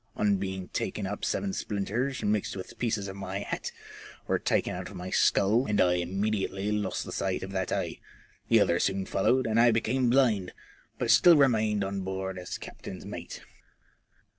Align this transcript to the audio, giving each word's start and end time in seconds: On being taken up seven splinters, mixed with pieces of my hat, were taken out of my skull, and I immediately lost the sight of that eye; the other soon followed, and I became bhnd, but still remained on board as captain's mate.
On 0.15 0.37
being 0.37 0.67
taken 0.69 1.05
up 1.05 1.23
seven 1.23 1.53
splinters, 1.53 2.23
mixed 2.23 2.55
with 2.55 2.79
pieces 2.79 3.07
of 3.07 3.15
my 3.15 3.41
hat, 3.41 3.71
were 4.25 4.39
taken 4.39 4.73
out 4.75 4.89
of 4.89 4.95
my 4.95 5.11
skull, 5.11 5.67
and 5.67 5.79
I 5.79 5.93
immediately 5.97 6.71
lost 6.71 7.05
the 7.05 7.11
sight 7.11 7.43
of 7.43 7.51
that 7.51 7.71
eye; 7.71 7.99
the 8.47 8.61
other 8.61 8.79
soon 8.79 9.05
followed, 9.05 9.45
and 9.45 9.59
I 9.61 9.69
became 9.69 10.09
bhnd, 10.09 10.49
but 10.97 11.11
still 11.11 11.37
remained 11.37 11.83
on 11.83 12.01
board 12.01 12.39
as 12.39 12.57
captain's 12.57 13.05
mate. 13.05 13.41